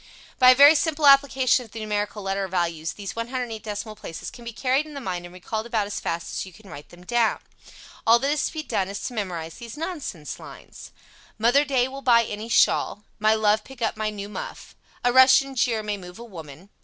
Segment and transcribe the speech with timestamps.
[0.39, 4.43] By a very simple application of the numerical letter values these 108 decimal places can
[4.43, 7.05] be carried in the mind and recalled about as fast as you can write them
[7.05, 7.37] down.
[8.07, 10.91] All that is to be done is to memorize these nonsense lines:
[11.37, 13.03] Mother Day will buy any shawl.
[13.19, 14.75] My love pick up my new muff.
[15.03, 16.69] A Russian jeer may move a woman.